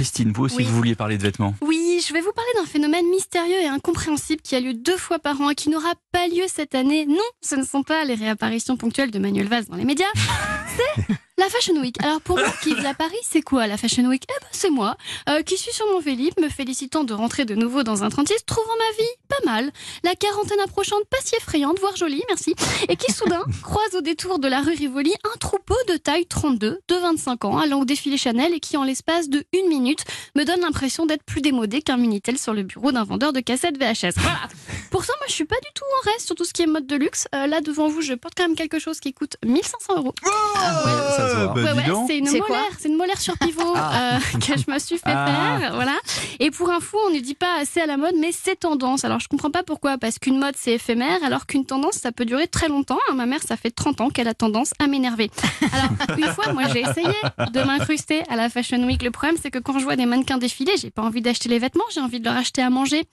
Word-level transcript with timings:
Christine, 0.00 0.32
vous 0.32 0.44
aussi, 0.44 0.56
Oui. 0.56 0.64
vous 0.64 0.74
vouliez 0.76 0.94
parler 0.94 1.18
de 1.18 1.22
vêtements. 1.22 1.54
Oui, 1.60 2.02
je 2.08 2.14
vais 2.14 2.22
vous 2.22 2.32
parler 2.32 2.50
d'un 2.56 2.64
phénomène 2.64 3.06
mystérieux 3.10 3.60
et 3.60 3.66
incompréhensible 3.66 4.40
qui 4.40 4.56
a 4.56 4.60
lieu 4.60 4.72
deux 4.72 4.96
fois 4.96 5.18
par 5.18 5.38
an 5.42 5.50
et 5.50 5.54
qui 5.54 5.68
n'aura 5.68 5.92
pas 6.10 6.26
lieu 6.26 6.44
cette 6.48 6.74
année. 6.74 7.04
Non, 7.04 7.16
ce 7.42 7.54
ne 7.54 7.64
sont 7.64 7.82
pas 7.82 8.06
les 8.06 8.14
réapparitions 8.14 8.78
ponctuelles 8.78 9.10
de 9.10 9.18
Manuel 9.18 9.46
Valls 9.48 9.66
dans 9.66 9.76
les 9.76 9.84
médias, 9.84 10.06
c'est 10.76 11.14
la 11.40 11.48
Fashion 11.48 11.80
Week. 11.80 11.96
Alors 12.02 12.20
pour 12.20 12.36
moi 12.36 12.52
qui 12.62 12.74
vis 12.74 12.86
à 12.86 12.92
Paris, 12.92 13.16
c'est 13.22 13.40
quoi 13.40 13.66
la 13.66 13.78
Fashion 13.78 14.04
Week? 14.04 14.22
Eh 14.28 14.40
ben 14.40 14.48
c'est 14.52 14.68
moi, 14.68 14.96
euh, 15.28 15.42
qui 15.42 15.56
suis 15.56 15.72
sur 15.72 15.86
mon 15.86 15.98
Vélib, 15.98 16.34
me 16.38 16.50
félicitant 16.50 17.02
de 17.02 17.14
rentrer 17.14 17.46
de 17.46 17.54
nouveau 17.54 17.82
dans 17.82 18.04
un 18.04 18.10
36, 18.10 18.44
trouvant 18.44 18.76
ma 18.76 19.02
vie 19.02 19.10
pas 19.28 19.50
mal, 19.50 19.70
la 20.04 20.14
quarantaine 20.14 20.60
approchante 20.60 21.04
pas 21.10 21.16
si 21.24 21.34
effrayante, 21.36 21.78
voire 21.80 21.96
jolie, 21.96 22.22
merci, 22.28 22.54
et 22.88 22.96
qui 22.96 23.10
soudain 23.10 23.42
croise 23.62 23.94
au 23.94 24.02
détour 24.02 24.38
de 24.38 24.48
la 24.48 24.60
rue 24.60 24.74
Rivoli 24.74 25.14
un 25.32 25.38
troupeau 25.38 25.76
de 25.88 25.96
taille 25.96 26.26
32, 26.26 26.80
de 26.86 26.94
25 26.94 27.44
ans, 27.46 27.58
allant 27.58 27.80
au 27.80 27.84
défilé 27.86 28.18
Chanel 28.18 28.52
et 28.52 28.60
qui 28.60 28.76
en 28.76 28.84
l'espace 28.84 29.30
de 29.30 29.44
une 29.54 29.68
minute 29.68 30.04
me 30.36 30.44
donne 30.44 30.60
l'impression 30.60 31.06
d'être 31.06 31.24
plus 31.24 31.40
démodé 31.40 31.80
qu'un 31.80 31.96
Minitel 31.96 32.38
sur 32.38 32.52
le 32.52 32.64
bureau 32.64 32.92
d'un 32.92 33.04
vendeur 33.04 33.32
de 33.32 33.40
cassettes 33.40 33.78
VHS. 33.78 34.14
Voilà. 34.16 34.40
Pourtant, 34.90 35.12
moi, 35.18 35.26
je 35.28 35.32
suis 35.34 35.44
pas 35.44 35.56
du 35.56 35.68
tout 35.74 35.84
en 35.84 36.10
reste 36.10 36.26
sur 36.26 36.34
tout 36.34 36.44
ce 36.44 36.52
qui 36.52 36.62
est 36.62 36.66
mode 36.66 36.86
de 36.86 36.96
luxe. 36.96 37.28
Euh, 37.34 37.46
là, 37.46 37.60
devant 37.60 37.88
vous, 37.88 38.00
je 38.02 38.14
porte 38.14 38.34
quand 38.36 38.42
même 38.44 38.56
quelque 38.56 38.78
chose 38.78 38.98
qui 39.00 39.12
coûte 39.12 39.36
1500 39.44 39.96
euros. 39.98 40.14
Ah, 40.26 40.82
ça 41.16 41.28
se 41.30 41.34
voit. 41.36 41.52
Ouais, 41.54 41.62
Bah, 41.62 41.74
ouais, 41.74 42.06
c'est 42.06 42.18
une 42.18 42.26
molaire, 42.26 42.44
quoi 42.46 42.58
c'est 42.78 42.88
une 42.88 42.96
molaire 42.96 43.20
sur 43.20 43.36
pivot 43.38 43.62
euh, 43.76 44.18
que 44.40 44.58
je 44.58 44.70
me 44.70 44.78
suis 44.78 44.96
fait 44.96 45.02
Ah. 45.06 45.56
faire, 45.60 45.74
voilà. 45.74 45.96
Et 46.40 46.50
pour 46.50 46.70
info, 46.70 46.98
on 47.06 47.10
ne 47.14 47.20
dit 47.20 47.34
pas 47.34 47.58
assez 47.60 47.80
à 47.80 47.86
la 47.86 47.96
mode, 47.96 48.14
mais 48.18 48.30
c'est 48.32 48.56
tendance. 48.56 49.04
Alors 49.04 49.20
je 49.20 49.28
comprends 49.28 49.50
pas 49.50 49.62
pourquoi, 49.62 49.98
parce 49.98 50.18
qu'une 50.18 50.38
mode 50.38 50.54
c'est 50.58 50.72
éphémère, 50.72 51.22
alors 51.24 51.46
qu'une 51.46 51.64
tendance 51.66 51.94
ça 51.94 52.12
peut 52.12 52.24
durer 52.24 52.48
très 52.48 52.68
longtemps. 52.68 52.98
hein. 53.10 53.14
Ma 53.14 53.26
mère, 53.26 53.42
ça 53.42 53.56
fait 53.56 53.70
30 53.70 54.00
ans 54.00 54.10
qu'elle 54.10 54.28
a 54.28 54.34
tendance 54.34 54.72
à 54.78 54.86
m'énerver. 54.86 55.30
Alors 55.72 56.18
une 56.18 56.24
fois, 56.32 56.52
moi 56.52 56.64
j'ai 56.72 56.80
essayé 56.80 57.08
de 57.52 57.62
m'incruster 57.62 58.22
à 58.28 58.36
la 58.36 58.48
Fashion 58.48 58.82
Week. 58.84 59.02
Le 59.02 59.10
problème, 59.10 59.36
c'est 59.40 59.50
que 59.50 59.58
quand 59.58 59.78
je 59.78 59.84
vois 59.84 59.96
des 59.96 60.06
mannequins 60.06 60.38
défiler, 60.38 60.72
j'ai 60.80 60.90
pas 60.90 61.02
envie 61.02 61.20
d'acheter 61.22 61.48
les 61.48 61.58
vêtements, 61.58 61.84
j'ai 61.94 62.00
envie 62.00 62.20
de 62.20 62.24
leur 62.24 62.36
acheter 62.36 62.62
à 62.62 62.70
manger. 62.70 63.04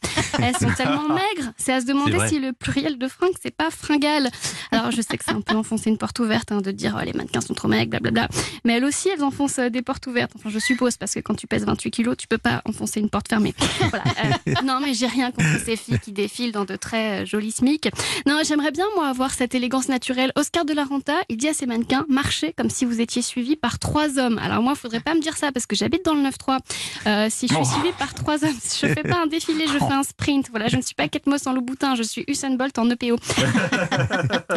Elles 0.41 0.55
sont 0.57 0.71
tellement 0.75 1.07
maigres, 1.09 1.51
c'est 1.67 1.73
à 1.73 1.81
se 1.81 1.85
demander 1.85 2.17
si 2.29 2.39
le 2.39 2.53
pluriel 2.53 2.97
de 2.97 3.07
fringues 3.09 3.35
c'est 3.43 3.53
pas 3.55 3.69
fringale. 3.69 4.29
Alors 4.71 4.91
je 4.91 5.01
sais 5.01 5.17
que 5.17 5.25
c'est 5.25 5.33
un 5.33 5.41
peu 5.41 5.53
enfoncer 5.55 5.89
une 5.89 5.97
porte 5.97 6.17
ouverte 6.19 6.49
hein, 6.53 6.61
de 6.61 6.71
dire 6.71 6.97
oh, 6.97 7.03
les 7.05 7.11
mannequins 7.11 7.41
sont 7.41 7.53
trop 7.53 7.67
maigres, 7.67 7.89
blablabla. 7.89 8.29
Mais 8.63 8.73
elles 8.77 8.85
aussi, 8.85 9.09
elles 9.09 9.21
enfoncent 9.21 9.59
euh, 9.59 9.69
des 9.69 9.81
portes 9.81 10.07
ouvertes. 10.07 10.31
Enfin, 10.37 10.49
je 10.49 10.59
suppose, 10.59 10.95
parce 10.95 11.13
que 11.13 11.19
quand 11.19 11.35
tu 11.35 11.45
pèses 11.45 11.65
28 11.65 11.91
kilos, 11.91 12.15
tu 12.15 12.25
peux 12.27 12.37
pas 12.37 12.61
enfoncer 12.63 13.01
une 13.01 13.09
porte 13.09 13.27
fermée. 13.27 13.53
Voilà. 13.89 14.05
Euh, 14.47 14.53
non, 14.63 14.79
mais 14.81 14.93
j'ai 14.93 15.07
rien 15.07 15.31
contre 15.31 15.59
ces 15.65 15.75
filles 15.75 15.99
qui 15.99 16.13
défilent 16.13 16.53
dans 16.53 16.63
de 16.63 16.77
très 16.77 17.23
euh, 17.23 17.25
jolis 17.25 17.51
smics. 17.51 17.89
Non, 18.25 18.39
j'aimerais 18.47 18.71
bien, 18.71 18.85
moi, 18.95 19.07
avoir 19.09 19.31
cette 19.33 19.53
élégance 19.53 19.89
naturelle. 19.89 20.31
Oscar 20.37 20.63
de 20.63 20.71
la 20.73 20.85
Renta, 20.85 21.15
il 21.27 21.35
dit 21.35 21.49
à 21.49 21.53
ses 21.53 21.65
mannequins, 21.65 22.05
marchez 22.07 22.53
comme 22.57 22.69
si 22.69 22.85
vous 22.85 23.01
étiez 23.01 23.21
suivi 23.21 23.57
par 23.57 23.77
trois 23.77 24.17
hommes. 24.19 24.37
Alors 24.37 24.61
moi, 24.63 24.73
faudrait 24.75 25.01
pas 25.01 25.13
me 25.15 25.19
dire 25.21 25.35
ça, 25.35 25.51
parce 25.51 25.65
que 25.65 25.75
j'habite 25.75 26.05
dans 26.05 26.13
le 26.13 26.21
9-3. 26.21 26.59
Euh, 27.07 27.27
si 27.29 27.47
je 27.49 27.53
suis 27.53 27.61
Oh. 27.61 27.65
suivie 27.65 27.93
par 27.99 28.13
trois 28.13 28.43
hommes, 28.45 28.55
je 28.81 28.87
fais 28.87 29.03
pas 29.03 29.21
un 29.23 29.27
défilé, 29.27 29.65
je 29.67 29.77
fais 29.77 29.91
un 29.91 30.03
sprint. 30.03 30.47
Voilà, 30.51 30.67
je 30.69 30.77
ne 30.77 30.81
suis 30.81 30.95
pas 30.95 31.07
Kate 31.09 31.25
Moss 31.27 31.45
en 31.47 31.56
Louboutin, 31.57 31.95
je 31.95 32.03
suis 32.03 32.23
Usain 32.27 32.51
Bolt 32.51 32.77
en 32.77 32.87
EPO. 32.87 33.17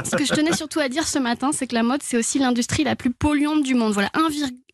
Ce 0.04 0.16
que 0.16 0.24
je 0.26 0.34
tenais 0.34 0.52
surtout 0.52 0.80
à 0.80 0.90
dire 0.90 1.08
ce 1.08 1.18
matin, 1.18 1.50
c'est 1.50 1.66
que 1.66 1.74
la 1.74 1.82
mode, 1.82 2.02
c'est 2.02 2.18
aussi 2.18 2.38
l'industrie 2.38 2.84
la 2.84 2.94
plus 2.94 3.10
polluante 3.10 3.62
du 3.62 3.74
monde. 3.74 3.92
Voilà, 3.92 4.10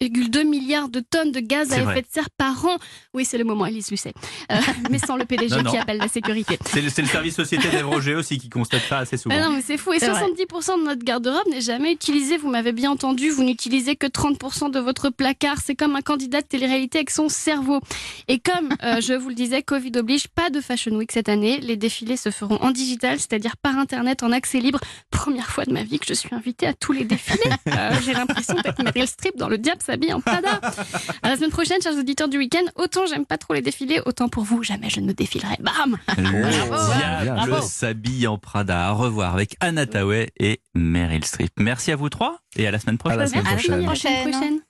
1,2 0.03 0.45
milliard 0.45 0.89
de 0.89 1.01
tonnes 1.01 1.33
de 1.33 1.41
gaz 1.41 1.73
à 1.73 1.77
effet 1.77 1.85
vrai. 1.85 2.03
de 2.03 2.07
serre 2.11 2.31
par 2.31 2.65
an. 2.65 2.77
Oui, 3.15 3.25
c'est 3.25 3.39
le 3.39 3.45
moment, 3.45 3.67
Elise 3.67 3.91
Lucet. 3.91 4.13
Euh, 4.51 4.57
mais 4.91 4.99
sans 4.99 5.17
le 5.17 5.25
PDG 5.25 5.57
Non, 5.57 5.63
non. 5.63 5.71
qui 5.71 5.79
appelle 5.79 5.99
la 5.99 6.09
sécurité. 6.09 6.59
C'est 6.67 6.83
le, 6.83 6.91
service 6.91 7.35
société 7.35 7.69
d'Ève 7.69 7.89
Roger 7.89 8.15
aussi 8.15 8.39
qui 8.39 8.49
constate 8.49 8.83
ça 8.89 8.99
assez 8.99 9.17
souvent. 9.17 9.39
Non, 9.41 9.51
mais 9.51 9.63
c'est 9.63 9.77
fou. 9.77 9.93
Et 9.93 9.99
C'est 9.99 10.09
vrai. 10.09 10.23
70% 10.23 10.81
de 10.81 10.85
notre 10.85 11.05
garde-robe 11.05 11.49
n'est 11.51 11.61
jamais 11.61 11.93
utilisé. 11.93 12.37
Vous 12.37 12.49
m'avez 12.51 12.73
bien 12.73 12.91
entendu. 12.91 13.31
Vous 13.31 13.45
n'utilisez 13.45 13.97
que 13.97 14.07
30% 14.07 14.71
de 14.71 14.79
votre 14.79 15.11
placard. 15.11 15.59
C'est 15.65 15.75
comme 15.75 15.97
un 15.97 16.03
candidat 16.03 16.43
de 16.43 16.47
télé-réalité 16.47 16.99
avec 16.99 17.11
son 17.11 17.29
cerveau. 17.29 17.81
Et 18.29 18.39
comme 18.39 18.75
euh, 18.83 19.01
je 19.01 19.15
vous 19.15 19.29
le 19.29 19.35
disais, 19.35 19.63
Covid 19.63 19.93
oblige, 19.97 20.29
pas 20.29 20.51
de 20.51 20.61
Fashion 20.61 20.93
Week 20.97 21.11
cette 21.13 21.29
année. 21.29 21.59
Les 21.61 21.77
défilés 21.77 22.17
se 22.17 22.31
feront 22.31 22.57
en 22.61 22.71
digital, 22.71 23.19
c'est-à-dire 23.19 23.57
par 23.57 23.79
Internet, 23.79 24.23
en 24.23 24.33
accès 24.33 24.61
libre. 24.61 24.81
Première 25.11 25.51
fois 25.51 25.65
de 25.65 25.73
ma 25.73 25.83
vie 25.83 25.99
que 25.99 26.07
je 26.07 26.15
suis 26.15 26.35
invitée 26.35 26.67
à 26.67 26.75
tous 26.75 26.93
les 26.93 27.05
défilés. 27.05 27.41
Euh, 27.69 27.91
J'ai 28.05 28.13
l'impression 28.13 28.55
d'être 28.55 28.83
Meryl 28.83 29.07
Streep 29.09 29.37
dans 29.37 29.49
le 29.49 29.59
diable 29.59 29.81
s'habille 29.87 30.13
en 30.13 30.21
Prada. 30.21 30.61
À 31.23 31.31
la 31.31 31.37
semaine 31.37 31.51
prochaine, 31.51 31.81
chers 31.83 31.95
auditeurs 31.97 32.29
du 32.29 32.39
week-end, 32.39 32.65
autant 32.77 33.07
j'aime 33.07 33.25
pas 33.27 33.39
trop 33.39 33.55
les 33.55 33.63
défilés, 33.63 34.01
autant 34.07 34.29
pour 34.29 34.45
vous, 34.45 34.63
jamais 34.63 34.91
je 34.91 35.01
ne 35.01 35.07
me 35.07 35.13
défilerai. 35.15 35.57
Bam 35.61 35.97
Le 36.19 37.35
bravo. 37.49 37.67
s'habille 37.67 38.27
en 38.27 38.39
Prada. 38.39 38.87
À 38.87 38.91
revoir 38.93 39.35
avec 39.35 39.57
Anna 39.61 39.87
Tawai 39.87 40.31
et 40.39 40.61
Meryl 40.75 41.25
Streep. 41.25 41.51
Merci 41.59 41.93
à 41.93 41.97
vous 41.97 42.09
trois 42.09 42.39
et 42.57 42.67
à 42.67 42.71
la 42.71 42.79
semaine 42.79 42.99
prochaine. 42.99 43.19
la 43.19 43.27
semaine 43.27 43.45
Merci, 43.45 43.67
prochaine. 43.69 43.85
à 43.87 43.89
la 43.89 43.95
semaine 43.97 44.31
prochaine. 44.33 44.61